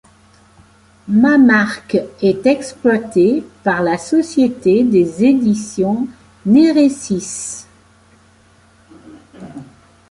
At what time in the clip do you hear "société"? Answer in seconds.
3.99-4.83